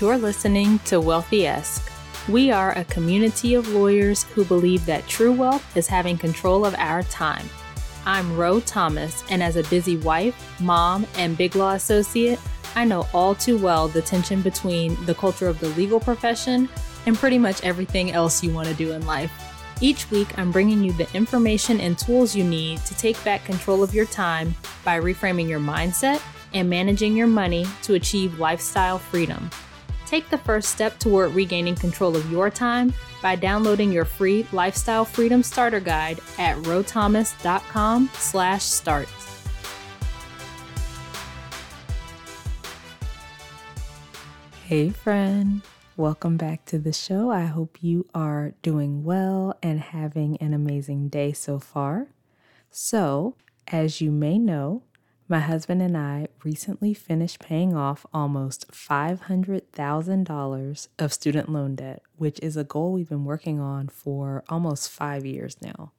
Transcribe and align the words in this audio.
You're 0.00 0.18
listening 0.18 0.80
to 0.86 1.00
Wealthy 1.00 1.46
Esque. 1.46 1.88
We 2.28 2.50
are 2.50 2.72
a 2.72 2.84
community 2.86 3.54
of 3.54 3.68
lawyers 3.68 4.24
who 4.24 4.44
believe 4.44 4.84
that 4.86 5.06
true 5.06 5.30
wealth 5.30 5.76
is 5.76 5.86
having 5.86 6.18
control 6.18 6.66
of 6.66 6.74
our 6.78 7.04
time. 7.04 7.48
I'm 8.04 8.36
Ro 8.36 8.58
Thomas, 8.58 9.22
and 9.30 9.40
as 9.40 9.54
a 9.54 9.62
busy 9.64 9.96
wife, 9.98 10.60
mom, 10.60 11.06
and 11.16 11.38
big 11.38 11.54
law 11.54 11.74
associate, 11.74 12.40
I 12.74 12.84
know 12.84 13.06
all 13.14 13.36
too 13.36 13.56
well 13.56 13.86
the 13.86 14.02
tension 14.02 14.42
between 14.42 15.02
the 15.06 15.14
culture 15.14 15.46
of 15.46 15.60
the 15.60 15.68
legal 15.68 16.00
profession 16.00 16.68
and 17.06 17.16
pretty 17.16 17.38
much 17.38 17.62
everything 17.62 18.10
else 18.10 18.42
you 18.42 18.52
want 18.52 18.66
to 18.66 18.74
do 18.74 18.92
in 18.92 19.06
life. 19.06 19.30
Each 19.80 20.10
week, 20.10 20.36
I'm 20.36 20.50
bringing 20.50 20.82
you 20.82 20.92
the 20.92 21.10
information 21.14 21.78
and 21.78 21.96
tools 21.96 22.34
you 22.34 22.42
need 22.42 22.78
to 22.86 22.96
take 22.96 23.22
back 23.22 23.44
control 23.44 23.84
of 23.84 23.94
your 23.94 24.06
time 24.06 24.56
by 24.84 24.98
reframing 24.98 25.48
your 25.48 25.60
mindset 25.60 26.20
and 26.52 26.68
managing 26.68 27.16
your 27.16 27.28
money 27.28 27.64
to 27.82 27.94
achieve 27.94 28.40
lifestyle 28.40 28.98
freedom. 28.98 29.50
Take 30.14 30.30
the 30.30 30.38
first 30.38 30.68
step 30.68 31.00
toward 31.00 31.34
regaining 31.34 31.74
control 31.74 32.14
of 32.16 32.30
your 32.30 32.48
time 32.48 32.94
by 33.20 33.34
downloading 33.34 33.90
your 33.90 34.04
free 34.04 34.46
Lifestyle 34.52 35.04
Freedom 35.04 35.42
Starter 35.42 35.80
Guide 35.80 36.20
at 36.38 36.56
rothomas.com 36.58 38.08
slash 38.12 38.62
start. 38.62 39.08
Hey 44.62 44.90
friend, 44.90 45.62
welcome 45.96 46.36
back 46.36 46.64
to 46.66 46.78
the 46.78 46.92
show. 46.92 47.32
I 47.32 47.46
hope 47.46 47.78
you 47.80 48.06
are 48.14 48.54
doing 48.62 49.02
well 49.02 49.58
and 49.64 49.80
having 49.80 50.36
an 50.36 50.54
amazing 50.54 51.08
day 51.08 51.32
so 51.32 51.58
far. 51.58 52.06
So, 52.70 53.34
as 53.66 54.00
you 54.00 54.12
may 54.12 54.38
know, 54.38 54.84
my 55.26 55.40
husband 55.40 55.80
and 55.82 55.96
I 55.96 56.28
recently 56.44 56.94
finished 56.94 57.40
paying 57.40 57.74
off 57.74 58.06
almost 58.12 58.70
$500,000 58.70 59.62
of 60.98 61.12
student 61.12 61.48
loan 61.48 61.74
debt, 61.76 62.02
which 62.16 62.38
is 62.40 62.56
a 62.56 62.64
goal 62.64 62.92
we've 62.92 63.08
been 63.08 63.24
working 63.24 63.60
on 63.60 63.88
for 63.88 64.44
almost 64.48 64.90
five 64.90 65.24
years 65.24 65.56
now. 65.60 65.92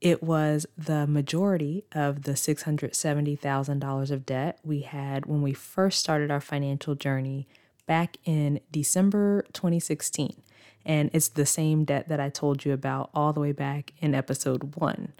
It 0.00 0.22
was 0.22 0.66
the 0.78 1.06
majority 1.06 1.84
of 1.92 2.22
the 2.22 2.32
$670,000 2.32 4.10
of 4.10 4.26
debt 4.26 4.58
we 4.64 4.80
had 4.80 5.26
when 5.26 5.42
we 5.42 5.52
first 5.52 5.98
started 5.98 6.30
our 6.30 6.40
financial 6.40 6.94
journey 6.94 7.46
back 7.86 8.16
in 8.24 8.60
December 8.72 9.44
2016. 9.52 10.40
And 10.86 11.10
it's 11.12 11.28
the 11.28 11.44
same 11.44 11.84
debt 11.84 12.08
that 12.08 12.20
I 12.20 12.30
told 12.30 12.64
you 12.64 12.72
about 12.72 13.10
all 13.12 13.34
the 13.34 13.40
way 13.40 13.52
back 13.52 13.92
in 13.98 14.14
episode 14.14 14.76
one. 14.76 15.12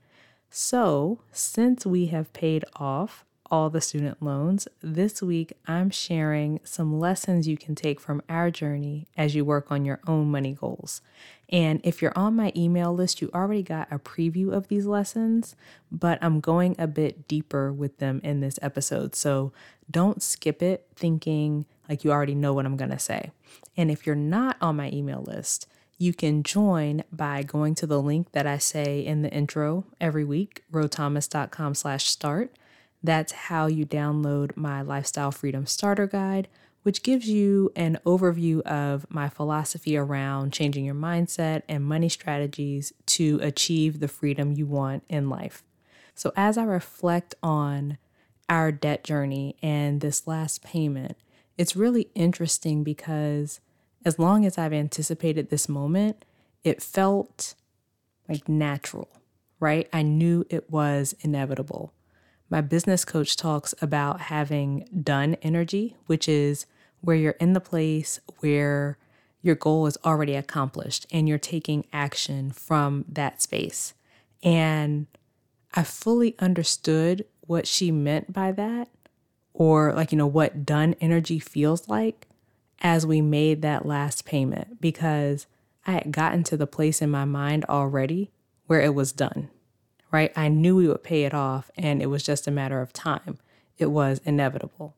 So, 0.49 1.21
since 1.31 1.85
we 1.85 2.07
have 2.07 2.33
paid 2.33 2.65
off 2.77 3.25
all 3.51 3.71
the 3.71 3.81
student 3.81 4.23
loans, 4.23 4.69
this 4.83 5.21
week 5.21 5.53
I'm 5.67 5.91
sharing 5.91 6.61
some 6.63 6.99
lessons 6.99 7.49
you 7.49 7.57
can 7.57 7.75
take 7.75 8.01
from 8.01 8.23
our 8.29 8.51
journey 8.51 9.07
as 9.17 9.35
you 9.35 9.45
work 9.45 9.71
on 9.71 9.85
your 9.85 10.01
own 10.07 10.31
money 10.31 10.53
goals. 10.53 11.03
And 11.49 11.81
if 11.83 12.01
you're 12.01 12.17
on 12.17 12.37
my 12.37 12.53
email 12.57 12.95
list, 12.95 13.21
you 13.21 13.31
already 13.35 13.63
got 13.63 13.89
a 13.91 13.99
preview 13.99 14.53
of 14.53 14.69
these 14.69 14.87
lessons, 14.87 15.57
but 15.91 16.19
I'm 16.23 16.41
going 16.41 16.77
a 16.79 16.87
bit 16.87 17.27
deeper 17.27 17.73
with 17.73 17.99
them 17.99 18.21
in 18.23 18.41
this 18.41 18.59
episode. 18.63 19.15
So 19.17 19.53
don't 19.91 20.23
skip 20.23 20.63
it 20.63 20.87
thinking 20.95 21.67
like 21.89 22.05
you 22.05 22.13
already 22.13 22.37
know 22.37 22.55
what 22.55 22.67
I'm 22.67 22.77
going 22.77 22.91
to 22.91 22.99
say. 22.99 23.33
And 23.77 23.91
if 23.91 24.07
you're 24.07 24.15
not 24.15 24.57
on 24.61 24.77
my 24.77 24.91
email 24.93 25.23
list, 25.23 25.67
you 25.99 26.15
can 26.15 26.43
join 26.43 27.03
by 27.13 27.43
going 27.43 27.75
to 27.75 27.87
the 27.87 28.01
link 28.01 28.33
that 28.33 28.47
I 28.47 28.57
say 28.57 29.05
in 29.05 29.23
the 29.23 29.31
intro 29.31 29.85
every 30.01 30.25
week, 30.25 30.63
rothomas.com 30.73 31.75
slash 31.75 32.05
start. 32.07 32.53
That's 33.03 33.33
how 33.33 33.67
you 33.67 33.87
download 33.87 34.57
my 34.57 34.83
Lifestyle 34.83 35.33
Freedom 35.33 35.67
Starter 35.67 36.07
Guide, 36.07 36.49
which 36.83 37.03
gives 37.03 37.29
you 37.29 37.73
an 37.77 37.99
overview 38.05 38.61
of 38.63 39.07
my 39.09 39.29
philosophy 39.29 39.97
around 39.97 40.53
changing 40.53 40.85
your 40.85 40.95
mindset 40.95 41.63
and 41.69 41.85
money 41.85 42.09
strategies 42.09 42.93
to 43.07 43.39
achieve 43.43 44.01
the 44.01 44.09
freedom 44.09 44.53
you 44.53 44.67
want 44.67 45.03
in 45.09 45.29
life. 45.29 45.63
So, 46.15 46.33
as 46.37 46.59
I 46.59 46.65
reflect 46.65 47.35
on 47.43 47.97
our 48.49 48.73
debt 48.73 49.05
journey 49.05 49.57
and 49.63 50.01
this 50.01 50.27
last 50.27 50.63
payment, 50.63 51.17
it's 51.57 51.77
really 51.77 52.09
interesting 52.15 52.83
because 52.83 53.61
as 54.05 54.19
long 54.19 54.45
as 54.45 54.59
I've 54.59 54.73
anticipated 54.73 55.49
this 55.49 55.69
moment, 55.69 56.25
it 56.65 56.83
felt 56.83 57.55
like 58.29 58.49
natural, 58.49 59.09
right? 59.59 59.89
I 59.93 60.03
knew 60.03 60.45
it 60.51 60.71
was 60.71 61.15
inevitable. 61.21 61.93
My 62.51 62.61
business 62.61 63.05
coach 63.05 63.37
talks 63.37 63.75
about 63.81 64.23
having 64.23 64.89
done 65.03 65.37
energy, 65.37 65.97
which 66.07 66.29
is 66.29 66.67
where 67.01 67.17
you're 67.17 67.33
in 67.33 67.53
the 67.53 67.61
place 67.61 68.19
where 68.41 68.99
your 69.41 69.55
goal 69.55 69.87
is 69.87 69.97
already 70.05 70.35
accomplished 70.35 71.07
and 71.13 71.29
you're 71.29 71.39
taking 71.39 71.87
action 71.93 72.51
from 72.51 73.05
that 73.09 73.41
space. 73.41 73.95
And 74.43 75.07
I 75.75 75.85
fully 75.85 76.35
understood 76.41 77.25
what 77.43 77.67
she 77.67 77.93
meant 77.93 78.33
by 78.33 78.53
that, 78.53 78.89
or 79.55 79.93
like, 79.93 80.11
you 80.11 80.19
know, 80.19 80.27
what 80.27 80.67
done 80.67 80.95
energy 81.01 81.39
feels 81.39 81.89
like 81.89 82.27
as 82.81 83.07
we 83.07 83.21
made 83.21 83.63
that 83.63 83.87
last 83.87 84.25
payment 84.25 84.81
because 84.81 85.47
I 85.87 85.93
had 85.93 86.13
gotten 86.13 86.43
to 86.45 86.57
the 86.57 86.67
place 86.67 87.01
in 87.01 87.11
my 87.11 87.25
mind 87.25 87.65
already 87.67 88.31
where 88.67 88.81
it 88.81 88.95
was 88.95 89.13
done, 89.13 89.51
right? 90.11 90.33
I 90.37 90.49
knew 90.49 90.77
we 90.77 90.89
would 90.89 91.03
pay 91.03 91.25
it 91.25 91.35
off 91.35 91.71
and 91.77 92.03
it 92.03 92.07
was 92.07 92.23
just 92.23 92.47
a 92.47 92.51
matter 92.51 92.81
of 92.81 92.93
time. 92.93 93.39
It 93.79 93.87
was 93.87 94.21
inevitable. 94.25 94.95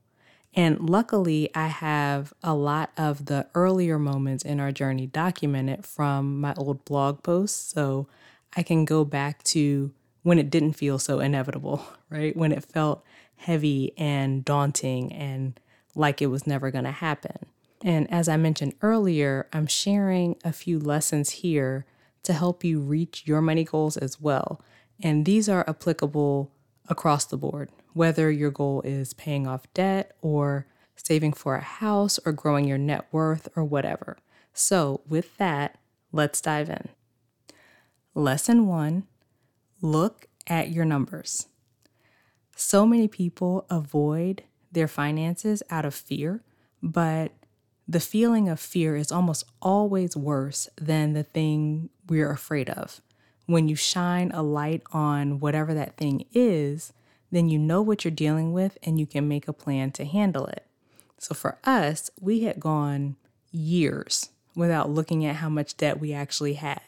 And 0.55 0.91
luckily, 0.91 1.51
I 1.55 1.69
have 1.69 2.35
a 2.43 2.55
lot 2.55 2.91
of 2.97 3.25
the 3.27 3.47
earlier 3.55 3.99
moments 3.99 4.45
in 4.45 4.61
our 4.61 4.71
journey 4.71 5.07
documented 5.07 5.87
from 5.87 6.41
my 6.41 6.55
old 6.57 6.85
blog 6.85 7.23
posts. 7.23 7.73
So 7.73 8.07
I 8.55 8.63
can 8.63 8.85
go 8.85 9.05
back 9.05 9.43
to 9.45 9.93
when 10.23 10.39
it 10.39 10.51
didn't 10.51 10.75
feel 10.75 10.99
so 10.99 11.21
inevitable, 11.21 11.85
right? 12.11 12.37
When 12.37 12.53
it 12.53 12.65
felt 12.65 13.03
heavy 13.37 13.93
and 13.97 14.45
daunting 14.45 15.13
and 15.13 15.59
like 15.95 16.23
it 16.23 16.27
was 16.27 16.47
never 16.47 16.71
going 16.71 16.85
to 16.85 16.91
happen. 16.91 17.47
And 17.83 18.11
as 18.13 18.29
I 18.29 18.37
mentioned 18.37 18.75
earlier, 18.83 19.49
I'm 19.53 19.67
sharing 19.67 20.37
a 20.45 20.53
few 20.53 20.79
lessons 20.79 21.31
here 21.31 21.85
to 22.23 22.33
help 22.33 22.63
you 22.63 22.81
reach 22.81 23.25
your 23.27 23.41
money 23.41 23.65
goals 23.65 23.97
as 23.97 24.21
well. 24.21 24.61
And 25.03 25.27
these 25.27 25.49
are 25.49 25.69
applicable 25.69 26.53
across 26.89 27.25
the 27.25 27.37
board, 27.37 27.71
whether 27.93 28.31
your 28.31 28.51
goal 28.51 28.83
is 28.83 29.13
paying 29.15 29.47
off 29.47 29.73
debt 29.75 30.13
or 30.23 30.67
saving 30.95 31.33
for 31.33 31.57
a 31.57 31.61
house 31.61 32.19
or 32.25 32.33
growing 32.33 32.67
your 32.67 32.79
net 32.79 33.07
worth 33.11 33.49
or 33.57 33.65
whatever. 33.65 34.19
So, 34.55 35.01
with 35.09 35.37
that, 35.39 35.79
let's 36.13 36.41
dive 36.41 36.71
in. 36.71 36.89
Lesson 38.15 38.67
one 38.67 39.05
look 39.81 40.27
at 40.47 40.71
your 40.71 40.85
numbers. 40.85 41.49
So 42.55 42.87
many 42.87 43.09
people 43.09 43.67
avoid 43.69 44.45
their 44.71 44.89
finances 44.89 45.63
out 45.71 45.85
of 45.85 45.95
fear, 45.95 46.43
but 46.83 47.33
the 47.89 48.01
feeling 48.01 48.49
of 48.49 48.61
fear 48.61 48.97
is 48.97 49.11
almost 49.11 49.45
always 49.61 50.17
worse 50.17 50.69
than 50.81 51.15
the 51.15 51.25
thing 51.25 51.91
we're 52.07 52.31
afraid 52.31 52.71
of. 52.71 53.01
When 53.47 53.69
you 53.69 53.77
shine 53.77 54.31
a 54.33 54.43
light 54.43 54.83
on 54.93 55.41
whatever 55.41 55.75
that 55.75 55.97
thing 55.97 56.25
is, 56.33 56.93
then 57.31 57.49
you 57.49 57.59
know 57.59 57.83
what 57.83 58.05
you're 58.05 58.13
dealing 58.13 58.53
with 58.53 58.79
and 58.83 59.01
you 59.01 59.07
can 59.07 59.27
make 59.27 59.49
a 59.49 59.53
plan 59.53 59.91
to 59.93 60.05
handle 60.05 60.47
it. 60.47 60.67
So 61.19 61.35
for 61.35 61.59
us, 61.65 62.11
we 62.21 62.41
had 62.41 62.61
gone 62.61 63.17
years 63.51 64.31
without 64.55 64.91
looking 64.91 65.25
at 65.25 65.37
how 65.37 65.49
much 65.49 65.77
debt 65.77 66.01
we 66.01 66.13
actually 66.13 66.55
had. 66.55 66.81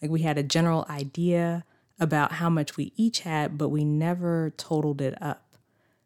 Like 0.00 0.10
we 0.10 0.22
had 0.22 0.38
a 0.38 0.42
general 0.42 0.86
idea 0.88 1.64
about 1.98 2.32
how 2.32 2.48
much 2.48 2.76
we 2.76 2.92
each 2.96 3.20
had, 3.20 3.58
but 3.58 3.68
we 3.68 3.84
never 3.84 4.52
totaled 4.56 5.00
it 5.00 5.20
up. 5.20 5.56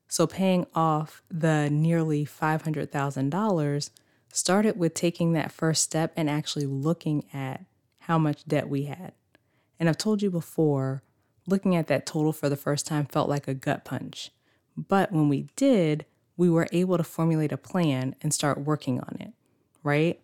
So 0.08 0.26
paying 0.26 0.66
off 0.74 1.22
the 1.30 1.68
nearly 1.70 2.24
$500,000 2.24 3.90
started 4.32 4.78
with 4.78 4.94
taking 4.94 5.32
that 5.32 5.52
first 5.52 5.82
step 5.82 6.12
and 6.16 6.28
actually 6.28 6.66
looking 6.66 7.24
at 7.32 7.64
how 8.00 8.18
much 8.18 8.44
debt 8.46 8.68
we 8.68 8.84
had. 8.84 9.12
And 9.78 9.88
I've 9.88 9.98
told 9.98 10.22
you 10.22 10.30
before, 10.30 11.02
looking 11.46 11.76
at 11.76 11.86
that 11.88 12.06
total 12.06 12.32
for 12.32 12.48
the 12.48 12.56
first 12.56 12.86
time 12.86 13.06
felt 13.06 13.28
like 13.28 13.48
a 13.48 13.54
gut 13.54 13.84
punch. 13.84 14.30
But 14.76 15.12
when 15.12 15.28
we 15.28 15.48
did, 15.56 16.04
we 16.36 16.50
were 16.50 16.68
able 16.72 16.96
to 16.96 17.04
formulate 17.04 17.52
a 17.52 17.56
plan 17.56 18.16
and 18.22 18.34
start 18.34 18.58
working 18.58 19.00
on 19.00 19.16
it, 19.20 19.32
right? 19.82 20.20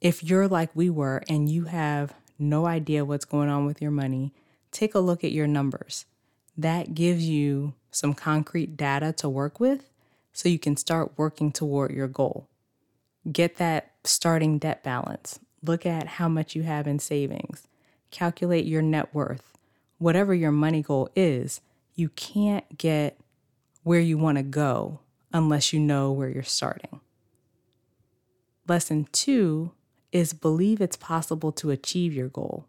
If 0.00 0.22
you're 0.22 0.48
like 0.48 0.70
we 0.74 0.90
were 0.90 1.22
and 1.28 1.48
you 1.48 1.64
have 1.64 2.14
no 2.38 2.66
idea 2.66 3.04
what's 3.04 3.24
going 3.24 3.48
on 3.48 3.66
with 3.66 3.80
your 3.82 3.90
money, 3.90 4.32
take 4.70 4.94
a 4.94 5.00
look 5.00 5.24
at 5.24 5.32
your 5.32 5.46
numbers. 5.46 6.04
That 6.56 6.94
gives 6.94 7.28
you 7.28 7.74
some 7.90 8.14
concrete 8.14 8.76
data 8.76 9.12
to 9.14 9.28
work 9.28 9.58
with 9.58 9.90
so 10.32 10.48
you 10.48 10.58
can 10.58 10.76
start 10.76 11.12
working 11.16 11.50
toward 11.50 11.92
your 11.92 12.08
goal. 12.08 12.48
Get 13.30 13.56
that 13.56 13.92
starting 14.04 14.58
debt 14.58 14.82
balance. 14.84 15.40
Look 15.64 15.84
at 15.84 16.06
how 16.06 16.28
much 16.28 16.54
you 16.54 16.62
have 16.62 16.86
in 16.86 16.98
savings. 16.98 17.66
Calculate 18.10 18.64
your 18.64 18.82
net 18.82 19.14
worth. 19.14 19.56
Whatever 19.98 20.34
your 20.34 20.52
money 20.52 20.82
goal 20.82 21.08
is, 21.16 21.60
you 21.94 22.08
can't 22.10 22.78
get 22.78 23.18
where 23.82 24.00
you 24.00 24.16
want 24.16 24.38
to 24.38 24.42
go 24.42 25.00
unless 25.32 25.72
you 25.72 25.80
know 25.80 26.12
where 26.12 26.28
you're 26.28 26.42
starting. 26.42 27.00
Lesson 28.66 29.08
two 29.12 29.72
is 30.12 30.32
believe 30.32 30.80
it's 30.80 30.96
possible 30.96 31.52
to 31.52 31.70
achieve 31.70 32.12
your 32.14 32.28
goal. 32.28 32.66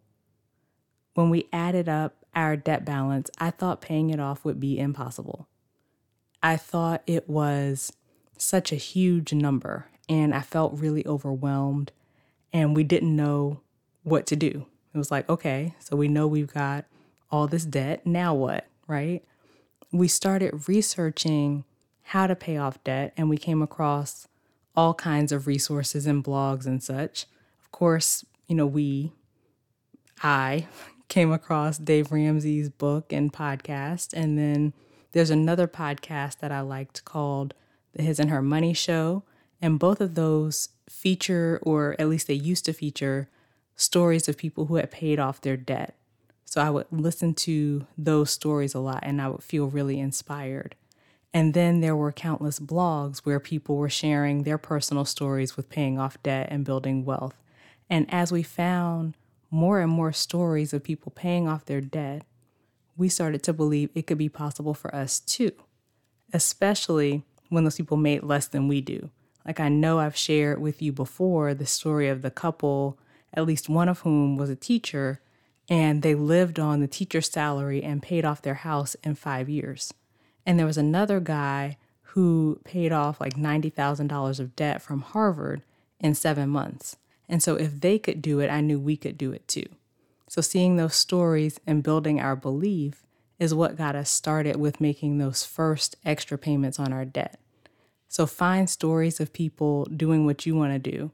When 1.13 1.29
we 1.29 1.47
added 1.51 1.87
up 1.87 2.25
our 2.33 2.55
debt 2.55 2.85
balance, 2.85 3.29
I 3.37 3.51
thought 3.51 3.81
paying 3.81 4.09
it 4.09 4.19
off 4.19 4.45
would 4.45 4.59
be 4.59 4.79
impossible. 4.79 5.47
I 6.41 6.55
thought 6.57 7.03
it 7.05 7.29
was 7.29 7.91
such 8.37 8.71
a 8.71 8.77
huge 8.77 9.33
number 9.33 9.87
and 10.07 10.33
I 10.33 10.41
felt 10.41 10.79
really 10.79 11.05
overwhelmed 11.05 11.91
and 12.53 12.75
we 12.75 12.83
didn't 12.83 13.15
know 13.15 13.61
what 14.03 14.25
to 14.27 14.35
do. 14.35 14.65
It 14.93 14.97
was 14.97 15.11
like, 15.11 15.29
okay, 15.29 15.75
so 15.79 15.95
we 15.95 16.07
know 16.07 16.27
we've 16.27 16.53
got 16.53 16.85
all 17.31 17.47
this 17.47 17.65
debt. 17.65 18.05
Now 18.05 18.33
what, 18.33 18.65
right? 18.87 19.23
We 19.91 20.07
started 20.07 20.67
researching 20.67 21.63
how 22.03 22.27
to 22.27 22.35
pay 22.35 22.57
off 22.57 22.83
debt 22.83 23.13
and 23.15 23.29
we 23.29 23.37
came 23.37 23.61
across 23.61 24.27
all 24.75 24.93
kinds 24.93 25.31
of 25.31 25.45
resources 25.45 26.05
and 26.05 26.23
blogs 26.23 26.65
and 26.65 26.81
such. 26.81 27.25
Of 27.61 27.71
course, 27.71 28.25
you 28.47 28.55
know, 28.55 28.65
we, 28.65 29.13
I 30.23 30.67
came 31.07 31.31
across 31.31 31.77
Dave 31.77 32.11
Ramsey's 32.11 32.69
book 32.69 33.11
and 33.11 33.31
podcast. 33.31 34.13
And 34.13 34.37
then 34.37 34.73
there's 35.11 35.29
another 35.29 35.67
podcast 35.67 36.39
that 36.39 36.51
I 36.51 36.61
liked 36.61 37.05
called 37.05 37.53
The 37.93 38.03
His 38.03 38.19
and 38.19 38.29
Her 38.29 38.41
Money 38.41 38.73
Show. 38.73 39.23
And 39.61 39.77
both 39.77 40.01
of 40.01 40.15
those 40.15 40.69
feature, 40.87 41.59
or 41.61 41.95
at 41.99 42.07
least 42.07 42.27
they 42.27 42.33
used 42.33 42.65
to 42.65 42.73
feature, 42.73 43.29
stories 43.79 44.27
of 44.27 44.37
people 44.37 44.65
who 44.65 44.75
had 44.75 44.91
paid 44.91 45.19
off 45.19 45.39
their 45.39 45.55
debt. 45.55 45.95
So 46.43 46.61
I 46.61 46.69
would 46.69 46.87
listen 46.91 47.33
to 47.35 47.87
those 47.97 48.29
stories 48.29 48.73
a 48.73 48.79
lot 48.79 48.99
and 49.03 49.21
I 49.21 49.29
would 49.29 49.43
feel 49.43 49.67
really 49.67 49.99
inspired. 49.99 50.75
And 51.33 51.53
then 51.53 51.79
there 51.79 51.95
were 51.95 52.11
countless 52.11 52.59
blogs 52.59 53.19
where 53.19 53.39
people 53.39 53.77
were 53.77 53.89
sharing 53.89 54.43
their 54.43 54.57
personal 54.57 55.05
stories 55.05 55.55
with 55.55 55.69
paying 55.69 55.97
off 55.97 56.21
debt 56.23 56.47
and 56.51 56.65
building 56.65 57.05
wealth. 57.05 57.39
And 57.89 58.11
as 58.13 58.31
we 58.31 58.43
found 58.43 59.15
more 59.49 59.79
and 59.79 59.91
more 59.91 60.11
stories 60.11 60.73
of 60.73 60.83
people 60.83 61.11
paying 61.15 61.47
off 61.47 61.65
their 61.65 61.81
debt, 61.81 62.23
we 62.97 63.07
started 63.07 63.43
to 63.43 63.53
believe 63.53 63.91
it 63.93 64.07
could 64.07 64.17
be 64.17 64.27
possible 64.27 64.73
for 64.73 64.93
us 64.93 65.19
too, 65.19 65.51
especially 66.33 67.23
when 67.47 67.63
those 67.63 67.77
people 67.77 67.97
made 67.97 68.23
less 68.23 68.47
than 68.47 68.67
we 68.67 68.81
do. 68.81 69.09
Like 69.45 69.59
I 69.59 69.69
know 69.69 69.99
I've 69.99 70.17
shared 70.17 70.59
with 70.59 70.81
you 70.81 70.91
before 70.91 71.53
the 71.53 71.65
story 71.65 72.09
of 72.09 72.23
the 72.23 72.31
couple, 72.31 72.99
at 73.33 73.45
least 73.45 73.69
one 73.69 73.89
of 73.89 73.99
whom 74.01 74.37
was 74.37 74.49
a 74.49 74.55
teacher, 74.55 75.21
and 75.69 76.01
they 76.01 76.15
lived 76.15 76.59
on 76.59 76.79
the 76.79 76.87
teacher's 76.87 77.29
salary 77.29 77.83
and 77.83 78.01
paid 78.01 78.25
off 78.25 78.41
their 78.41 78.55
house 78.55 78.95
in 79.03 79.15
five 79.15 79.47
years. 79.49 79.93
And 80.45 80.57
there 80.57 80.65
was 80.65 80.77
another 80.77 81.19
guy 81.19 81.77
who 82.13 82.59
paid 82.63 82.91
off 82.91 83.21
like 83.21 83.35
$90,000 83.35 84.39
of 84.39 84.55
debt 84.55 84.81
from 84.81 85.01
Harvard 85.01 85.61
in 85.99 86.15
seven 86.15 86.49
months. 86.49 86.97
And 87.27 87.43
so 87.43 87.55
if 87.55 87.79
they 87.81 87.99
could 87.99 88.21
do 88.21 88.39
it, 88.39 88.49
I 88.49 88.61
knew 88.61 88.79
we 88.79 88.97
could 88.97 89.17
do 89.17 89.31
it 89.31 89.47
too. 89.47 89.67
So 90.27 90.41
seeing 90.41 90.75
those 90.75 90.95
stories 90.95 91.59
and 91.67 91.83
building 91.83 92.19
our 92.19 92.35
belief 92.35 93.05
is 93.37 93.53
what 93.53 93.77
got 93.77 93.95
us 93.95 94.09
started 94.09 94.55
with 94.55 94.81
making 94.81 95.17
those 95.17 95.45
first 95.45 95.95
extra 96.03 96.37
payments 96.37 96.79
on 96.79 96.91
our 96.91 97.05
debt. 97.05 97.39
So 98.07 98.25
find 98.25 98.69
stories 98.69 99.19
of 99.19 99.33
people 99.33 99.85
doing 99.85 100.25
what 100.25 100.45
you 100.45 100.55
want 100.55 100.73
to 100.73 100.91
do. 100.91 101.11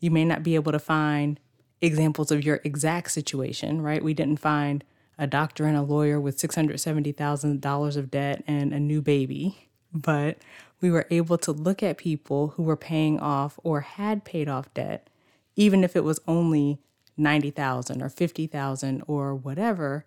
You 0.00 0.10
may 0.10 0.24
not 0.24 0.42
be 0.42 0.56
able 0.56 0.72
to 0.72 0.80
find 0.80 1.38
examples 1.82 2.30
of 2.30 2.44
your 2.44 2.60
exact 2.64 3.10
situation, 3.10 3.82
right? 3.82 4.02
We 4.02 4.14
didn't 4.14 4.38
find 4.38 4.84
a 5.18 5.26
doctor 5.26 5.66
and 5.66 5.76
a 5.76 5.82
lawyer 5.82 6.20
with 6.20 6.38
$670,000 6.38 7.96
of 7.96 8.10
debt 8.10 8.42
and 8.46 8.72
a 8.72 8.80
new 8.80 9.02
baby, 9.02 9.68
but 9.92 10.38
we 10.80 10.90
were 10.90 11.06
able 11.10 11.38
to 11.38 11.52
look 11.52 11.82
at 11.82 11.98
people 11.98 12.48
who 12.48 12.62
were 12.62 12.76
paying 12.76 13.20
off 13.20 13.60
or 13.62 13.82
had 13.82 14.24
paid 14.24 14.48
off 14.48 14.72
debt 14.72 15.08
even 15.56 15.84
if 15.84 15.94
it 15.96 16.04
was 16.04 16.20
only 16.26 16.78
90,000 17.16 18.02
or 18.02 18.08
50,000 18.08 19.02
or 19.06 19.34
whatever, 19.34 20.06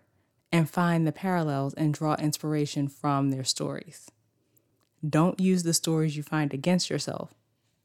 and 0.51 0.69
find 0.69 1.05
the 1.05 1.11
parallels 1.11 1.73
and 1.73 1.93
draw 1.93 2.15
inspiration 2.15 2.87
from 2.87 3.29
their 3.29 3.43
stories. 3.43 4.09
Don't 5.07 5.39
use 5.39 5.63
the 5.63 5.73
stories 5.73 6.17
you 6.17 6.23
find 6.23 6.53
against 6.53 6.89
yourself, 6.89 7.35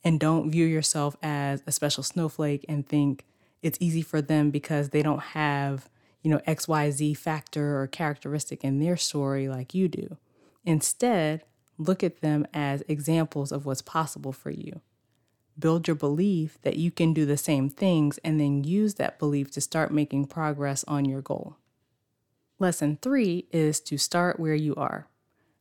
and 0.02 0.18
don't 0.18 0.50
view 0.50 0.64
yourself 0.64 1.16
as 1.22 1.62
a 1.66 1.72
special 1.72 2.02
snowflake 2.02 2.64
and 2.68 2.88
think 2.88 3.24
it's 3.62 3.78
easy 3.80 4.02
for 4.02 4.22
them 4.22 4.50
because 4.50 4.90
they 4.90 5.02
don't 5.02 5.20
have, 5.20 5.88
you 6.22 6.30
know, 6.30 6.40
XYZ 6.46 7.16
factor 7.16 7.80
or 7.80 7.86
characteristic 7.86 8.64
in 8.64 8.78
their 8.78 8.96
story 8.96 9.48
like 9.48 9.74
you 9.74 9.88
do. 9.88 10.16
Instead, 10.64 11.44
look 11.78 12.02
at 12.02 12.20
them 12.20 12.46
as 12.52 12.82
examples 12.88 13.52
of 13.52 13.66
what's 13.66 13.82
possible 13.82 14.32
for 14.32 14.50
you 14.50 14.80
build 15.60 15.86
your 15.86 15.94
belief 15.94 16.58
that 16.62 16.76
you 16.76 16.90
can 16.90 17.12
do 17.12 17.26
the 17.26 17.36
same 17.36 17.68
things, 17.68 18.18
and 18.24 18.40
then 18.40 18.64
use 18.64 18.94
that 18.94 19.18
belief 19.18 19.50
to 19.52 19.60
start 19.60 19.92
making 19.92 20.24
progress 20.24 20.84
on 20.88 21.04
your 21.04 21.20
goal. 21.20 21.56
Lesson 22.58 22.98
three 23.00 23.46
is 23.52 23.80
to 23.80 23.96
start 23.98 24.40
where 24.40 24.54
you 24.54 24.74
are. 24.74 25.06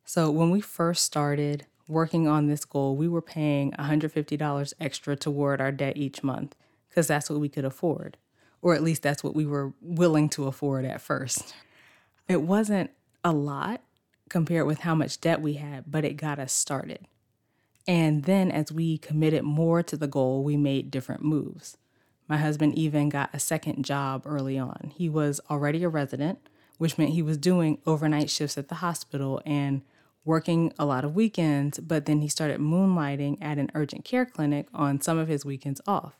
So, 0.06 0.31
when 0.31 0.50
we 0.50 0.62
first 0.62 1.04
started 1.04 1.66
working 1.88 2.28
on 2.28 2.48
this 2.48 2.66
goal, 2.66 2.95
we 2.95 3.07
were 3.07 3.22
paying 3.22 3.72
$150 3.74 4.74
extra 4.80 5.16
toward 5.16 5.62
our 5.62 5.72
debt 5.72 5.98
each 5.98 6.24
month 6.24 6.56
because 6.89 7.07
that's 7.07 7.30
what 7.30 7.39
we 7.39 7.50
could 7.50 7.65
afford, 7.65 8.18
or 8.62 8.75
at 8.75 8.83
least 8.83 9.01
that's 9.03 9.24
what 9.24 9.36
we 9.36 9.45
were 9.45 9.74
willing 9.81 10.30
to 10.30 10.47
afford 10.47 10.86
at 10.86 11.01
first. 11.01 11.53
It 12.27 12.41
wasn't 12.41 12.91
a 13.24 13.31
lot 13.31 13.81
compared 14.30 14.68
with 14.68 14.80
how 14.80 14.95
much 14.95 15.21
debt 15.21 15.41
we 15.41 15.53
had, 15.53 15.86
but 15.88 16.06
it 16.06 16.18
got 16.18 16.39
us 16.39 16.53
started. 16.53 17.07
And 17.88 18.24
then 18.25 18.51
as 18.51 18.71
we 18.71 18.97
committed 19.00 19.44
more 19.44 19.81
to 19.81 19.97
the 19.97 20.07
goal, 20.07 20.44
we 20.44 20.57
made 20.57 20.91
different 20.91 21.24
moves. 21.24 21.77
My 22.27 22.38
husband 22.38 22.77
even 22.77 23.09
got 23.09 23.31
a 23.33 23.39
second 23.39 23.83
job 23.83 24.21
early 24.25 24.59
on. 24.59 24.92
He 24.95 25.09
was 25.09 25.42
already 25.50 25.83
a 25.83 25.89
resident, 25.89 26.38
which 26.77 26.97
meant 26.97 27.12
he 27.12 27.24
was 27.24 27.38
doing 27.38 27.80
overnight 27.88 28.30
shifts 28.30 28.57
at 28.57 28.68
the 28.68 28.75
hospital 28.75 29.42
and 29.45 29.81
working 30.24 30.71
a 30.77 30.85
lot 30.85 31.03
of 31.03 31.15
weekends, 31.15 31.80
but 31.80 32.06
then 32.06 32.21
he 32.21 32.27
started 32.27 32.59
moonlighting 32.59 33.38
at 33.42 33.57
an 33.57 33.71
urgent 33.74 34.06
care 34.06 34.25
clinic 34.27 34.68
on 34.74 35.01
some 35.01 35.18
of 35.18 35.27
his 35.27 35.44
weekends 35.44 35.81
off. 35.88 36.13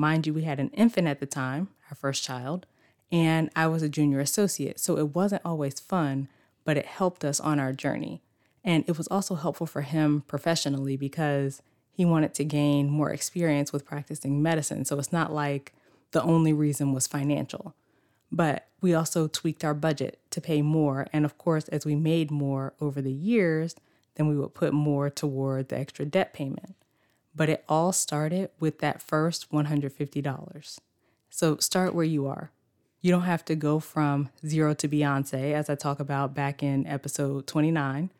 Mind 0.00 0.26
you, 0.26 0.32
we 0.32 0.44
had 0.44 0.58
an 0.58 0.70
infant 0.70 1.06
at 1.08 1.20
the 1.20 1.26
time, 1.26 1.68
our 1.90 1.94
first 1.94 2.24
child, 2.24 2.64
and 3.12 3.50
I 3.54 3.66
was 3.66 3.82
a 3.82 3.88
junior 3.88 4.18
associate, 4.18 4.80
so 4.80 4.96
it 4.96 5.14
wasn't 5.14 5.42
always 5.44 5.78
fun, 5.78 6.28
but 6.64 6.78
it 6.78 6.86
helped 6.86 7.22
us 7.22 7.38
on 7.38 7.60
our 7.60 7.74
journey. 7.74 8.22
And 8.64 8.82
it 8.86 8.96
was 8.96 9.08
also 9.08 9.34
helpful 9.34 9.66
for 9.66 9.82
him 9.82 10.22
professionally 10.26 10.96
because 10.96 11.60
he 11.92 12.06
wanted 12.06 12.32
to 12.32 12.44
gain 12.44 12.88
more 12.88 13.10
experience 13.10 13.74
with 13.74 13.84
practicing 13.84 14.42
medicine. 14.42 14.86
So 14.86 14.98
it's 14.98 15.12
not 15.12 15.34
like 15.34 15.74
the 16.12 16.22
only 16.22 16.54
reason 16.54 16.94
was 16.94 17.06
financial. 17.06 17.74
But 18.32 18.68
we 18.80 18.94
also 18.94 19.28
tweaked 19.28 19.66
our 19.66 19.74
budget 19.74 20.18
to 20.30 20.40
pay 20.40 20.62
more. 20.62 21.08
And 21.12 21.26
of 21.26 21.36
course, 21.36 21.68
as 21.68 21.84
we 21.84 21.94
made 21.94 22.30
more 22.30 22.72
over 22.80 23.02
the 23.02 23.12
years, 23.12 23.76
then 24.14 24.28
we 24.28 24.36
would 24.38 24.54
put 24.54 24.72
more 24.72 25.10
toward 25.10 25.68
the 25.68 25.78
extra 25.78 26.06
debt 26.06 26.32
payment. 26.32 26.74
But 27.34 27.48
it 27.48 27.64
all 27.68 27.92
started 27.92 28.50
with 28.58 28.80
that 28.80 29.00
first 29.00 29.50
$150. 29.50 30.78
So 31.28 31.56
start 31.58 31.94
where 31.94 32.04
you 32.04 32.26
are. 32.26 32.50
You 33.00 33.10
don't 33.10 33.22
have 33.22 33.44
to 33.46 33.54
go 33.54 33.80
from 33.80 34.30
zero 34.46 34.74
to 34.74 34.88
Beyonce, 34.88 35.52
as 35.54 35.70
I 35.70 35.74
talk 35.74 36.00
about 36.00 36.34
back 36.34 36.62
in 36.62 36.86
episode 36.86 37.46
29 37.46 38.10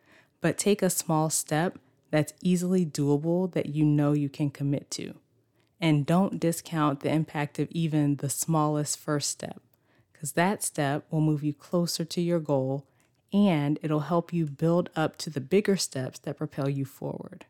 but 0.41 0.57
take 0.57 0.81
a 0.81 0.89
small 0.89 1.29
step 1.29 1.77
that's 2.09 2.33
easily 2.41 2.85
doable 2.85 3.51
that 3.53 3.67
you 3.67 3.85
know 3.85 4.11
you 4.11 4.27
can 4.27 4.49
commit 4.49 4.91
to. 4.91 5.13
And 5.79 6.05
don't 6.05 6.39
discount 6.39 6.99
the 6.99 7.11
impact 7.11 7.57
of 7.57 7.69
even 7.71 8.17
the 8.17 8.29
smallest 8.29 8.99
first 8.99 9.29
step, 9.29 9.61
because 10.11 10.33
that 10.33 10.61
step 10.63 11.05
will 11.09 11.21
move 11.21 11.43
you 11.43 11.53
closer 11.53 12.03
to 12.03 12.21
your 12.21 12.39
goal 12.39 12.85
and 13.33 13.79
it'll 13.81 14.01
help 14.01 14.33
you 14.33 14.45
build 14.45 14.89
up 14.95 15.15
to 15.17 15.29
the 15.29 15.39
bigger 15.39 15.77
steps 15.77 16.19
that 16.19 16.37
propel 16.37 16.67
you 16.67 16.83
forward. 16.83 17.45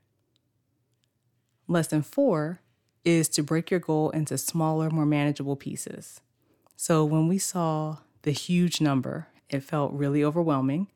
Lesson 1.71 2.01
four 2.01 2.59
is 3.05 3.29
to 3.29 3.41
break 3.41 3.71
your 3.71 3.79
goal 3.79 4.09
into 4.09 4.37
smaller, 4.37 4.89
more 4.89 5.05
manageable 5.05 5.55
pieces. 5.55 6.19
So 6.75 7.05
when 7.05 7.29
we 7.29 7.37
saw 7.37 7.99
the 8.23 8.31
huge 8.31 8.81
number, 8.81 9.29
it 9.49 9.63
felt 9.63 9.93
really 9.93 10.21
overwhelming. 10.21 10.87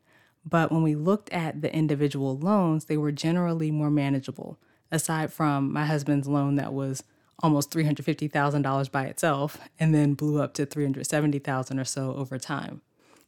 But 0.44 0.70
when 0.70 0.82
we 0.82 0.94
looked 0.94 1.32
at 1.32 1.62
the 1.62 1.74
individual 1.74 2.36
loans, 2.36 2.84
they 2.84 2.98
were 2.98 3.10
generally 3.10 3.70
more 3.70 3.90
manageable, 3.90 4.58
aside 4.92 5.32
from 5.32 5.72
my 5.72 5.86
husband's 5.86 6.28
loan 6.28 6.56
that 6.56 6.74
was 6.74 7.02
almost 7.42 7.70
$350,000 7.70 8.92
by 8.92 9.04
itself 9.06 9.58
and 9.80 9.94
then 9.94 10.12
blew 10.12 10.42
up 10.42 10.52
to 10.54 10.66
370,000 10.66 11.80
or 11.80 11.84
so 11.84 12.14
over 12.16 12.38
time. 12.38 12.82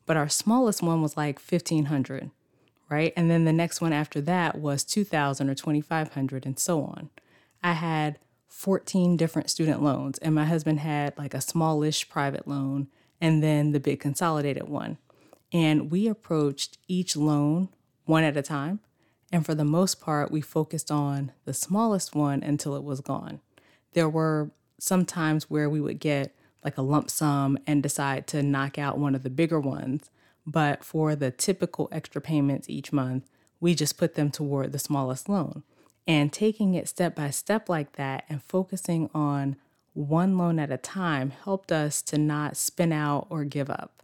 But 0.04 0.18
our 0.18 0.28
smallest 0.28 0.82
one 0.82 1.00
was 1.00 1.16
like 1.16 1.40
1500, 1.40 2.30
right? 2.90 3.14
And 3.16 3.30
then 3.30 3.46
the 3.46 3.54
next 3.54 3.80
one 3.80 3.94
after 3.94 4.20
that 4.20 4.58
was 4.58 4.84
2000 4.84 5.48
or 5.48 5.54
2500 5.54 6.44
and 6.44 6.58
so 6.58 6.82
on. 6.82 7.08
I 7.62 7.72
had 7.72 8.18
14 8.48 9.16
different 9.16 9.50
student 9.50 9.82
loans 9.82 10.18
and 10.18 10.34
my 10.34 10.44
husband 10.44 10.80
had 10.80 11.16
like 11.18 11.34
a 11.34 11.40
smallish 11.40 12.08
private 12.08 12.48
loan 12.48 12.88
and 13.20 13.42
then 13.42 13.72
the 13.72 13.80
big 13.80 14.00
consolidated 14.00 14.68
one. 14.68 14.98
And 15.52 15.90
we 15.90 16.08
approached 16.08 16.78
each 16.88 17.16
loan 17.16 17.68
one 18.04 18.24
at 18.24 18.36
a 18.36 18.42
time. 18.42 18.80
And 19.30 19.44
for 19.44 19.54
the 19.54 19.64
most 19.64 20.00
part, 20.00 20.30
we 20.30 20.40
focused 20.40 20.90
on 20.90 21.32
the 21.44 21.54
smallest 21.54 22.14
one 22.14 22.42
until 22.42 22.74
it 22.76 22.84
was 22.84 23.00
gone. 23.00 23.40
There 23.92 24.08
were 24.08 24.50
some 24.78 25.04
times 25.04 25.50
where 25.50 25.68
we 25.68 25.80
would 25.80 26.00
get 26.00 26.34
like 26.64 26.78
a 26.78 26.82
lump 26.82 27.10
sum 27.10 27.58
and 27.66 27.82
decide 27.82 28.26
to 28.28 28.42
knock 28.42 28.78
out 28.78 28.98
one 28.98 29.14
of 29.14 29.22
the 29.22 29.30
bigger 29.30 29.60
ones. 29.60 30.10
But 30.46 30.82
for 30.82 31.14
the 31.14 31.30
typical 31.30 31.88
extra 31.92 32.20
payments 32.20 32.68
each 32.68 32.92
month, 32.92 33.28
we 33.60 33.74
just 33.74 33.98
put 33.98 34.14
them 34.14 34.30
toward 34.30 34.72
the 34.72 34.78
smallest 34.78 35.28
loan. 35.28 35.62
And 36.08 36.32
taking 36.32 36.74
it 36.74 36.88
step 36.88 37.14
by 37.14 37.28
step 37.28 37.68
like 37.68 37.92
that 37.96 38.24
and 38.30 38.42
focusing 38.42 39.10
on 39.14 39.56
one 39.92 40.38
loan 40.38 40.58
at 40.58 40.72
a 40.72 40.78
time 40.78 41.30
helped 41.30 41.70
us 41.70 42.00
to 42.02 42.16
not 42.16 42.56
spin 42.56 42.92
out 42.92 43.26
or 43.28 43.44
give 43.44 43.68
up. 43.68 44.02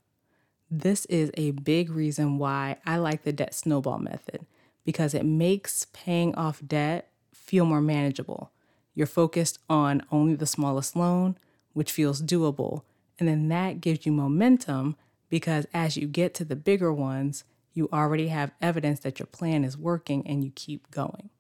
This 0.70 1.06
is 1.06 1.30
a 1.34 1.52
big 1.52 1.90
reason 1.90 2.36
why 2.36 2.76
I 2.84 2.98
like 2.98 3.22
the 3.22 3.32
debt 3.32 3.54
snowball 3.54 3.98
method 3.98 4.44
because 4.84 5.14
it 5.14 5.24
makes 5.24 5.86
paying 5.94 6.34
off 6.34 6.60
debt 6.66 7.08
feel 7.32 7.64
more 7.64 7.80
manageable. 7.80 8.50
You're 8.94 9.06
focused 9.06 9.58
on 9.70 10.02
only 10.12 10.34
the 10.34 10.46
smallest 10.46 10.94
loan, 10.94 11.38
which 11.72 11.90
feels 11.90 12.20
doable, 12.20 12.82
and 13.18 13.28
then 13.28 13.48
that 13.48 13.80
gives 13.80 14.04
you 14.04 14.12
momentum 14.12 14.96
because 15.30 15.66
as 15.72 15.96
you 15.96 16.06
get 16.06 16.34
to 16.34 16.44
the 16.44 16.56
bigger 16.56 16.92
ones, 16.92 17.44
you 17.72 17.88
already 17.92 18.28
have 18.28 18.52
evidence 18.60 19.00
that 19.00 19.18
your 19.18 19.26
plan 19.26 19.64
is 19.64 19.78
working 19.78 20.26
and 20.26 20.44
you 20.44 20.52
keep 20.54 20.90
going. 20.90 21.30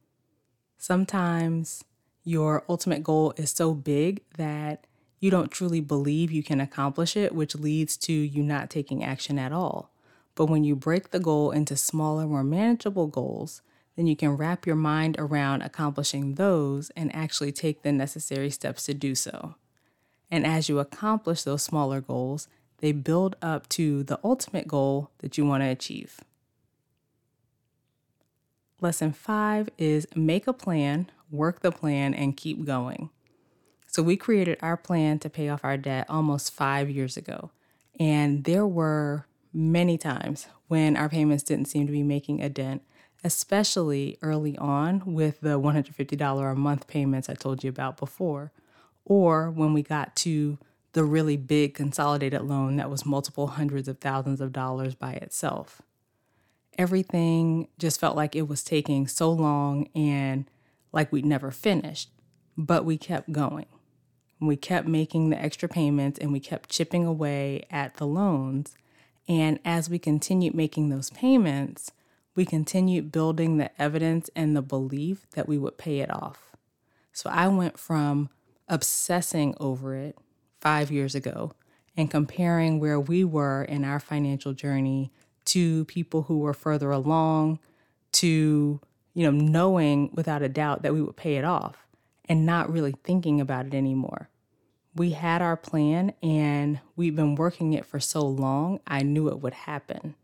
Sometimes 0.86 1.82
your 2.24 2.62
ultimate 2.68 3.02
goal 3.02 3.32
is 3.38 3.48
so 3.48 3.72
big 3.72 4.20
that 4.36 4.86
you 5.18 5.30
don't 5.30 5.50
truly 5.50 5.80
believe 5.80 6.30
you 6.30 6.42
can 6.42 6.60
accomplish 6.60 7.16
it, 7.16 7.34
which 7.34 7.54
leads 7.54 7.96
to 7.96 8.12
you 8.12 8.42
not 8.42 8.68
taking 8.68 9.02
action 9.02 9.38
at 9.38 9.50
all. 9.50 9.90
But 10.34 10.50
when 10.50 10.62
you 10.62 10.76
break 10.76 11.10
the 11.10 11.18
goal 11.18 11.52
into 11.52 11.74
smaller, 11.74 12.26
more 12.26 12.44
manageable 12.44 13.06
goals, 13.06 13.62
then 13.96 14.06
you 14.06 14.14
can 14.14 14.36
wrap 14.36 14.66
your 14.66 14.76
mind 14.76 15.16
around 15.18 15.62
accomplishing 15.62 16.34
those 16.34 16.90
and 16.90 17.16
actually 17.16 17.50
take 17.50 17.80
the 17.80 17.90
necessary 17.90 18.50
steps 18.50 18.84
to 18.84 18.92
do 18.92 19.14
so. 19.14 19.54
And 20.30 20.46
as 20.46 20.68
you 20.68 20.80
accomplish 20.80 21.44
those 21.44 21.62
smaller 21.62 22.02
goals, 22.02 22.46
they 22.80 22.92
build 22.92 23.36
up 23.40 23.70
to 23.70 24.02
the 24.02 24.20
ultimate 24.22 24.68
goal 24.68 25.12
that 25.20 25.38
you 25.38 25.46
want 25.46 25.62
to 25.62 25.68
achieve. 25.68 26.20
Lesson 28.84 29.14
five 29.14 29.70
is 29.78 30.06
make 30.14 30.46
a 30.46 30.52
plan, 30.52 31.10
work 31.30 31.60
the 31.60 31.72
plan, 31.72 32.12
and 32.12 32.36
keep 32.36 32.66
going. 32.66 33.08
So, 33.86 34.02
we 34.02 34.18
created 34.18 34.58
our 34.60 34.76
plan 34.76 35.18
to 35.20 35.30
pay 35.30 35.48
off 35.48 35.64
our 35.64 35.78
debt 35.78 36.04
almost 36.10 36.52
five 36.52 36.90
years 36.90 37.16
ago. 37.16 37.50
And 37.98 38.44
there 38.44 38.66
were 38.66 39.24
many 39.54 39.96
times 39.96 40.48
when 40.68 40.98
our 40.98 41.08
payments 41.08 41.42
didn't 41.42 41.68
seem 41.68 41.86
to 41.86 41.92
be 41.92 42.02
making 42.02 42.42
a 42.42 42.50
dent, 42.50 42.82
especially 43.24 44.18
early 44.20 44.58
on 44.58 45.02
with 45.06 45.40
the 45.40 45.58
$150 45.58 46.52
a 46.52 46.54
month 46.54 46.86
payments 46.86 47.30
I 47.30 47.34
told 47.34 47.64
you 47.64 47.70
about 47.70 47.96
before, 47.96 48.52
or 49.06 49.50
when 49.50 49.72
we 49.72 49.82
got 49.82 50.14
to 50.16 50.58
the 50.92 51.04
really 51.04 51.38
big 51.38 51.72
consolidated 51.72 52.42
loan 52.42 52.76
that 52.76 52.90
was 52.90 53.06
multiple 53.06 53.46
hundreds 53.46 53.88
of 53.88 53.98
thousands 54.00 54.42
of 54.42 54.52
dollars 54.52 54.94
by 54.94 55.12
itself. 55.14 55.80
Everything 56.78 57.68
just 57.78 58.00
felt 58.00 58.16
like 58.16 58.34
it 58.34 58.48
was 58.48 58.62
taking 58.62 59.06
so 59.06 59.30
long 59.30 59.88
and 59.94 60.46
like 60.92 61.12
we'd 61.12 61.26
never 61.26 61.50
finished, 61.50 62.10
but 62.56 62.84
we 62.84 62.96
kept 62.96 63.32
going. 63.32 63.66
We 64.40 64.56
kept 64.56 64.86
making 64.86 65.30
the 65.30 65.40
extra 65.40 65.68
payments 65.68 66.18
and 66.18 66.32
we 66.32 66.40
kept 66.40 66.68
chipping 66.68 67.06
away 67.06 67.66
at 67.70 67.96
the 67.96 68.06
loans. 68.06 68.74
And 69.28 69.58
as 69.64 69.88
we 69.88 69.98
continued 69.98 70.54
making 70.54 70.88
those 70.88 71.10
payments, 71.10 71.92
we 72.34 72.44
continued 72.44 73.12
building 73.12 73.56
the 73.56 73.70
evidence 73.80 74.28
and 74.34 74.56
the 74.56 74.62
belief 74.62 75.26
that 75.30 75.48
we 75.48 75.56
would 75.56 75.78
pay 75.78 76.00
it 76.00 76.12
off. 76.12 76.52
So 77.12 77.30
I 77.30 77.48
went 77.48 77.78
from 77.78 78.28
obsessing 78.68 79.54
over 79.60 79.94
it 79.94 80.18
five 80.60 80.90
years 80.90 81.14
ago 81.14 81.52
and 81.96 82.10
comparing 82.10 82.80
where 82.80 82.98
we 82.98 83.24
were 83.24 83.62
in 83.62 83.84
our 83.84 84.00
financial 84.00 84.52
journey 84.52 85.12
to 85.46 85.84
people 85.86 86.22
who 86.22 86.38
were 86.38 86.54
further 86.54 86.90
along, 86.90 87.58
to, 88.12 88.80
you 89.14 89.22
know, 89.22 89.30
knowing 89.30 90.10
without 90.12 90.42
a 90.42 90.48
doubt 90.48 90.82
that 90.82 90.94
we 90.94 91.02
would 91.02 91.16
pay 91.16 91.36
it 91.36 91.44
off 91.44 91.86
and 92.26 92.46
not 92.46 92.72
really 92.72 92.94
thinking 93.04 93.40
about 93.40 93.66
it 93.66 93.74
anymore. 93.74 94.28
We 94.94 95.10
had 95.10 95.42
our 95.42 95.56
plan 95.56 96.12
and 96.22 96.80
we've 96.96 97.16
been 97.16 97.34
working 97.34 97.72
it 97.72 97.84
for 97.84 97.98
so 97.98 98.20
long, 98.22 98.80
I 98.86 99.02
knew 99.02 99.28
it 99.28 99.40
would 99.40 99.54
happen. 99.54 100.14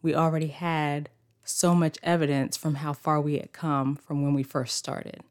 We 0.00 0.14
already 0.14 0.46
had 0.48 1.08
so 1.44 1.74
much 1.74 1.98
evidence 2.02 2.56
from 2.56 2.76
how 2.76 2.92
far 2.92 3.20
we 3.20 3.38
had 3.38 3.52
come 3.52 3.96
from 3.96 4.22
when 4.22 4.34
we 4.34 4.42
first 4.42 4.76
started. 4.76 5.22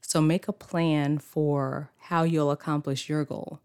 So 0.00 0.20
make 0.20 0.48
a 0.48 0.52
plan 0.52 1.18
for 1.18 1.90
how 1.98 2.22
you'll 2.22 2.50
accomplish 2.50 3.08
your 3.08 3.24
goal. 3.24 3.60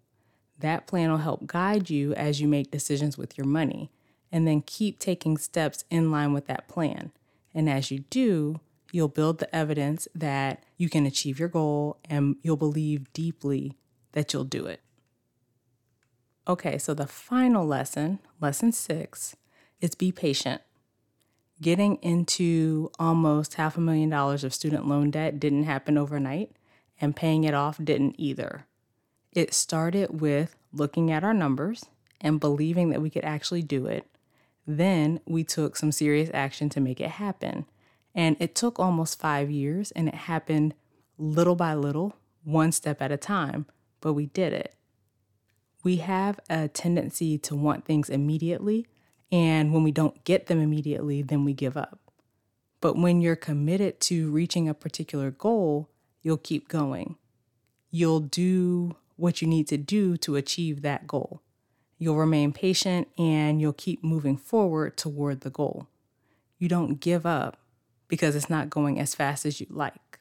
That 0.60 0.88
plan 0.88 1.12
will 1.12 1.18
help 1.18 1.46
guide 1.46 1.90
you 1.90 2.14
as 2.14 2.40
you 2.40 2.48
make 2.48 2.72
decisions 2.72 3.18
with 3.18 3.38
your 3.38 3.48
money, 3.48 3.92
and 4.34 4.48
then 4.48 4.64
keep 4.64 4.98
taking 4.98 5.38
steps 5.38 5.86
in 5.92 6.12
line 6.12 6.34
with 6.34 6.48
that 6.48 6.68
plan. 6.68 7.12
And 7.54 7.70
as 7.70 7.92
you 7.92 8.00
do, 8.10 8.60
you'll 8.92 9.08
build 9.08 9.38
the 9.38 9.56
evidence 9.56 10.08
that 10.16 10.64
you 10.76 10.90
can 10.90 11.06
achieve 11.06 11.40
your 11.40 11.48
goal 11.48 12.00
and 12.10 12.38
you'll 12.42 12.58
believe 12.58 13.14
deeply 13.14 13.78
that 14.14 14.34
you'll 14.34 14.44
do 14.44 14.66
it. 14.66 14.82
Okay, 16.48 16.80
so 16.80 16.96
the 16.96 17.06
final 17.06 17.66
lesson, 17.66 18.20
lesson 18.42 18.72
six, 18.72 19.36
is 19.80 19.94
be 19.94 20.12
patient. 20.12 20.62
Getting 21.62 21.98
into 21.98 22.90
almost 22.98 23.54
half 23.54 23.78
a 23.78 23.82
million 23.82 24.10
dollars 24.10 24.44
of 24.44 24.54
student 24.54 24.88
loan 24.88 25.12
debt 25.12 25.40
didn't 25.40 25.64
happen 25.64 25.96
overnight, 25.96 26.52
and 27.00 27.16
paying 27.16 27.44
it 27.44 27.54
off 27.54 27.78
didn't 27.82 28.16
either. 28.18 28.66
It 29.32 29.54
started 29.54 30.20
with 30.22 30.56
looking 30.74 31.12
at 31.12 31.24
our 31.24 31.36
numbers 31.36 31.86
and 32.20 32.40
believing 32.40 32.90
that 32.90 33.02
we 33.02 33.12
could 33.12 33.24
actually 33.24 33.62
do 33.62 33.86
it. 33.86 34.08
Then 34.66 35.20
we 35.26 35.44
took 35.44 35.76
some 35.76 35.92
serious 35.92 36.30
action 36.34 36.70
to 36.70 36.80
make 36.80 37.02
it 37.02 37.12
happen. 37.12 37.66
And 38.16 38.38
it 38.40 38.56
took 38.56 38.80
almost 38.80 39.20
five 39.20 39.50
years, 39.50 39.92
and 39.92 40.08
it 40.08 40.16
happened 40.16 40.76
little 41.18 41.56
by 41.56 41.74
little, 41.74 42.16
one 42.44 42.72
step 42.72 43.02
at 43.02 43.12
a 43.12 43.18
time, 43.18 43.66
but 44.02 44.14
we 44.14 44.28
did 44.28 44.54
it. 44.54 44.76
We 45.84 45.98
have 45.98 46.40
a 46.50 46.68
tendency 46.68 47.38
to 47.40 47.56
want 47.56 47.86
things 47.86 48.10
immediately, 48.10 48.88
and 49.32 49.74
when 49.74 49.84
we 49.84 49.92
don't 49.92 50.24
get 50.24 50.46
them 50.46 50.62
immediately, 50.62 51.22
then 51.22 51.44
we 51.44 51.54
give 51.54 51.76
up. 51.76 52.00
But 52.80 52.98
when 52.98 53.22
you're 53.22 53.36
committed 53.36 54.00
to 54.02 54.30
reaching 54.32 54.70
a 54.70 54.74
particular 54.74 55.32
goal, 55.32 55.90
you'll 56.22 56.38
keep 56.38 56.68
going. 56.68 57.16
You'll 57.90 58.20
do 58.20 58.96
what 59.16 59.42
you 59.42 59.48
need 59.48 59.68
to 59.70 59.78
do 59.78 60.18
to 60.18 60.36
achieve 60.36 60.82
that 60.82 61.08
goal. 61.08 61.42
You'll 61.98 62.18
remain 62.18 62.52
patient 62.52 63.08
and 63.18 63.62
you'll 63.62 63.74
keep 63.74 64.04
moving 64.04 64.38
forward 64.38 64.98
toward 64.98 65.42
the 65.42 65.50
goal. 65.50 65.88
You 66.58 66.68
don't 66.70 67.00
give 67.00 67.26
up 67.26 67.58
because 68.08 68.36
it's 68.36 68.50
not 68.50 68.70
going 68.70 69.00
as 69.00 69.16
fast 69.16 69.46
as 69.46 69.60
you 69.60 69.68
like. 69.70 70.20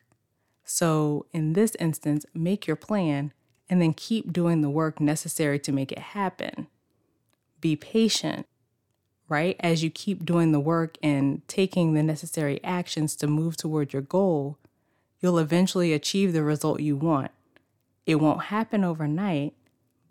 So, 0.64 1.26
in 1.32 1.54
this 1.54 1.74
instance, 1.80 2.24
make 2.34 2.66
your 2.66 2.76
plan 2.76 3.32
and 3.68 3.80
then 3.82 3.94
keep 3.94 4.32
doing 4.32 4.60
the 4.60 4.70
work 4.70 5.00
necessary 5.00 5.58
to 5.60 5.72
make 5.72 5.90
it 5.90 5.98
happen. 5.98 6.68
Be 7.60 7.74
patient, 7.74 8.46
right? 9.28 9.56
As 9.60 9.82
you 9.82 9.90
keep 9.90 10.24
doing 10.24 10.52
the 10.52 10.60
work 10.60 10.98
and 11.02 11.46
taking 11.48 11.94
the 11.94 12.02
necessary 12.02 12.62
actions 12.62 13.16
to 13.16 13.26
move 13.26 13.56
toward 13.56 13.92
your 13.92 14.02
goal, 14.02 14.58
you'll 15.20 15.38
eventually 15.38 15.92
achieve 15.92 16.32
the 16.32 16.42
result 16.42 16.80
you 16.80 16.96
want 16.96 17.30
it 18.06 18.16
won't 18.16 18.44
happen 18.44 18.84
overnight, 18.84 19.54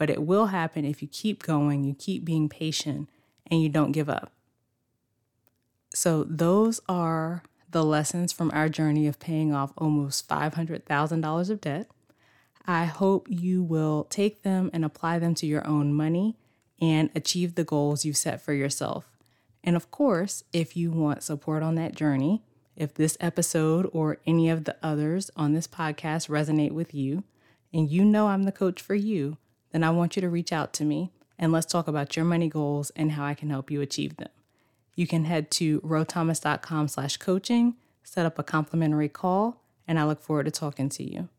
but 0.02 0.10
it 0.10 0.24
will 0.24 0.48
happen 0.48 0.84
if 0.84 1.04
you 1.04 1.08
keep 1.08 1.44
going, 1.44 1.84
you 1.84 1.94
keep 1.94 2.26
being 2.26 2.50
patient, 2.50 3.08
and 3.46 3.62
you 3.62 3.70
don't 3.70 3.92
give 3.92 4.10
up. 4.10 4.32
So, 5.94 6.24
those 6.24 6.82
are 6.90 7.44
the 7.70 7.86
lessons 7.86 8.34
from 8.34 8.50
our 8.52 8.68
journey 8.68 9.06
of 9.06 9.20
paying 9.20 9.54
off 9.54 9.74
almost 9.78 10.28
$500,000 10.28 11.50
of 11.52 11.62
debt. 11.62 11.88
I 12.66 12.86
hope 12.86 13.28
you 13.30 13.62
will 13.62 14.06
take 14.06 14.42
them 14.42 14.72
and 14.74 14.84
apply 14.84 15.20
them 15.20 15.36
to 15.36 15.46
your 15.46 15.68
own 15.68 15.94
money 15.94 16.36
and 16.82 17.12
achieve 17.14 17.54
the 17.54 17.64
goals 17.64 18.04
you've 18.04 18.18
set 18.18 18.42
for 18.42 18.54
yourself. 18.54 19.08
And 19.64 19.76
of 19.76 19.92
course, 19.92 20.44
if 20.52 20.76
you 20.76 20.90
want 20.90 21.22
support 21.22 21.62
on 21.62 21.76
that 21.76 21.94
journey, 21.94 22.42
if 22.76 22.96
this 22.96 23.20
episode 23.20 23.88
or 23.94 24.18
any 24.26 24.50
of 24.50 24.64
the 24.64 24.78
others 24.82 25.30
on 25.36 25.54
this 25.54 25.68
podcast 25.68 26.28
resonate 26.28 26.72
with 26.72 26.92
you, 26.92 27.24
and 27.72 27.88
you 27.92 28.04
know 28.04 28.30
I'm 28.30 28.46
the 28.46 28.52
coach 28.52 28.82
for 28.82 28.96
you, 28.96 29.38
then 29.72 29.84
I 29.84 29.90
want 29.90 30.16
you 30.16 30.22
to 30.22 30.30
reach 30.30 30.52
out 30.52 30.74
to 30.74 30.86
me 30.86 31.12
and 31.40 31.52
let's 31.52 31.66
talk 31.66 31.88
about 31.88 32.16
your 32.16 32.26
money 32.26 32.48
goals 32.48 32.92
and 32.96 33.14
how 33.14 33.26
I 33.26 33.34
can 33.34 33.50
help 33.50 33.72
you 33.72 33.82
achieve 33.82 34.18
them. 34.18 34.30
You 34.96 35.08
can 35.08 35.26
head 35.26 35.50
to 35.52 35.82
rothomas.com 35.82 36.88
slash 36.90 37.18
coaching, 37.18 37.76
set 38.04 38.26
up 38.26 38.38
a 38.38 38.44
complimentary 38.44 39.10
call, 39.10 39.62
and 39.88 40.00
I 40.00 40.06
look 40.06 40.22
forward 40.22 40.46
to 40.46 40.52
talking 40.52 40.90
to 40.90 41.04
you. 41.04 41.30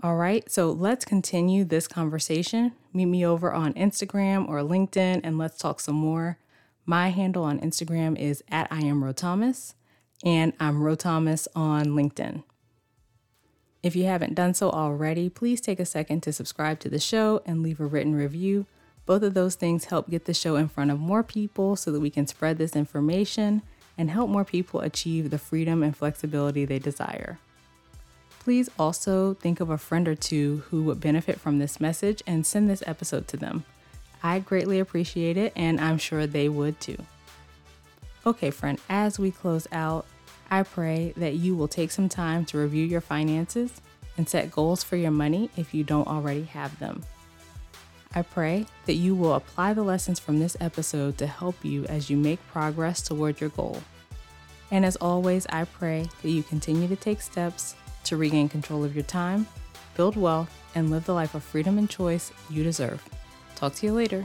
All 0.00 0.16
right, 0.16 0.48
so 0.48 0.70
let's 0.70 1.04
continue 1.04 1.64
this 1.64 1.88
conversation. 1.88 2.72
Meet 2.92 3.06
me 3.06 3.26
over 3.26 3.52
on 3.52 3.74
Instagram 3.74 4.48
or 4.48 4.60
LinkedIn 4.60 5.22
and 5.24 5.38
let's 5.38 5.58
talk 5.58 5.80
some 5.80 5.96
more. 5.96 6.38
My 6.86 7.08
handle 7.08 7.42
on 7.42 7.58
Instagram 7.58 8.16
is 8.16 8.44
at 8.48 8.68
I 8.70 8.78
am 8.80 9.02
Rothomas, 9.02 9.74
and 10.24 10.52
I'm 10.60 10.80
Rothomas 10.80 11.48
on 11.54 11.86
LinkedIn. 11.86 12.44
If 13.82 13.94
you 13.94 14.04
haven't 14.04 14.34
done 14.34 14.54
so 14.54 14.70
already, 14.70 15.28
please 15.28 15.60
take 15.60 15.78
a 15.78 15.84
second 15.84 16.22
to 16.24 16.32
subscribe 16.32 16.80
to 16.80 16.88
the 16.88 16.98
show 16.98 17.42
and 17.46 17.62
leave 17.62 17.78
a 17.78 17.86
written 17.86 18.14
review. 18.14 18.66
Both 19.06 19.22
of 19.22 19.34
those 19.34 19.54
things 19.54 19.86
help 19.86 20.10
get 20.10 20.24
the 20.24 20.34
show 20.34 20.56
in 20.56 20.68
front 20.68 20.90
of 20.90 20.98
more 20.98 21.22
people 21.22 21.76
so 21.76 21.92
that 21.92 22.00
we 22.00 22.10
can 22.10 22.26
spread 22.26 22.58
this 22.58 22.74
information 22.74 23.62
and 23.96 24.10
help 24.10 24.30
more 24.30 24.44
people 24.44 24.80
achieve 24.80 25.30
the 25.30 25.38
freedom 25.38 25.82
and 25.82 25.96
flexibility 25.96 26.64
they 26.64 26.78
desire. 26.78 27.38
Please 28.40 28.68
also 28.78 29.34
think 29.34 29.60
of 29.60 29.70
a 29.70 29.78
friend 29.78 30.08
or 30.08 30.14
two 30.14 30.64
who 30.70 30.82
would 30.84 31.00
benefit 31.00 31.38
from 31.38 31.58
this 31.58 31.80
message 31.80 32.22
and 32.26 32.46
send 32.46 32.68
this 32.68 32.82
episode 32.86 33.28
to 33.28 33.36
them. 33.36 33.64
I 34.22 34.40
greatly 34.40 34.80
appreciate 34.80 35.36
it, 35.36 35.52
and 35.54 35.80
I'm 35.80 35.98
sure 35.98 36.26
they 36.26 36.48
would 36.48 36.80
too. 36.80 36.96
Okay, 38.26 38.50
friend, 38.50 38.80
as 38.88 39.18
we 39.18 39.30
close 39.30 39.68
out, 39.70 40.06
I 40.50 40.62
pray 40.62 41.12
that 41.16 41.34
you 41.34 41.54
will 41.54 41.68
take 41.68 41.90
some 41.90 42.08
time 42.08 42.44
to 42.46 42.58
review 42.58 42.84
your 42.84 43.00
finances 43.00 43.80
and 44.16 44.28
set 44.28 44.50
goals 44.50 44.82
for 44.82 44.96
your 44.96 45.10
money 45.10 45.50
if 45.56 45.74
you 45.74 45.84
don't 45.84 46.08
already 46.08 46.44
have 46.44 46.78
them. 46.78 47.02
I 48.14 48.22
pray 48.22 48.66
that 48.86 48.94
you 48.94 49.14
will 49.14 49.34
apply 49.34 49.74
the 49.74 49.82
lessons 49.82 50.18
from 50.18 50.38
this 50.38 50.56
episode 50.60 51.18
to 51.18 51.26
help 51.26 51.64
you 51.64 51.84
as 51.84 52.08
you 52.08 52.16
make 52.16 52.44
progress 52.48 53.02
toward 53.02 53.40
your 53.40 53.50
goal. 53.50 53.82
And 54.70 54.84
as 54.84 54.96
always, 54.96 55.46
I 55.50 55.64
pray 55.64 56.08
that 56.22 56.30
you 56.30 56.42
continue 56.42 56.88
to 56.88 56.96
take 56.96 57.20
steps 57.20 57.74
to 58.04 58.16
regain 58.16 58.48
control 58.48 58.84
of 58.84 58.94
your 58.94 59.04
time, 59.04 59.46
build 59.94 60.16
wealth, 60.16 60.54
and 60.74 60.90
live 60.90 61.04
the 61.04 61.14
life 61.14 61.34
of 61.34 61.42
freedom 61.42 61.78
and 61.78 61.88
choice 61.88 62.32
you 62.48 62.62
deserve. 62.64 63.02
Talk 63.54 63.74
to 63.76 63.86
you 63.86 63.92
later. 63.92 64.24